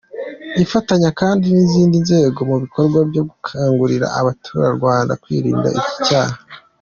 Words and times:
Ifatanya 0.63 1.09
kandi 1.21 1.45
n’izindi 1.53 1.95
nzego 2.03 2.39
mu 2.49 2.55
bikorwa 2.63 2.97
byo 3.09 3.23
gukangurira 3.29 4.07
Abaturarwanda 4.19 5.13
kwirinda 5.23 5.69
iki 5.79 5.95
cyaha. 6.07 6.37